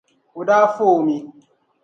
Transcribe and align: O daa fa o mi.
O 0.39 0.41
daa 0.49 0.67
fa 0.75 0.83
o 0.97 0.99
mi. 1.05 1.17